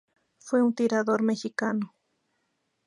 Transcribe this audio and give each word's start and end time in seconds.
Fue 0.39 0.63
un 0.63 0.73
tirador 0.73 1.21
mexicano. 1.21 1.93